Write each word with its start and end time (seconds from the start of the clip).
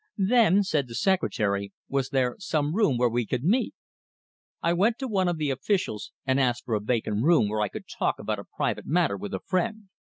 Then, 0.17 0.63
said 0.63 0.87
the 0.87 0.95
secretary, 0.95 1.73
was 1.87 2.09
there 2.09 2.35
some 2.39 2.73
room 2.75 2.97
where 2.97 3.07
we 3.07 3.23
could 3.23 3.43
meet? 3.43 3.75
I 4.59 4.73
went 4.73 4.97
to 4.97 5.07
one 5.07 5.27
of 5.27 5.37
the 5.37 5.51
officials, 5.51 6.11
and 6.25 6.39
asked 6.39 6.65
for 6.65 6.73
a 6.73 6.79
vacant 6.81 7.21
room 7.23 7.47
where 7.47 7.61
I 7.61 7.67
could 7.67 7.85
talk 7.87 8.17
about 8.17 8.39
a 8.39 8.43
private 8.43 8.87
matter 8.87 9.15
with 9.15 9.35
a 9.35 9.41
friend. 9.45 9.89